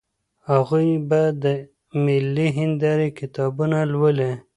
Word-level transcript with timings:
هغوی 0.49 0.89
به 1.09 1.21
د 1.43 1.45
ملي 2.03 2.47
هندارې 2.59 3.09
کتابونه 3.19 3.77
لولي. 3.91 4.31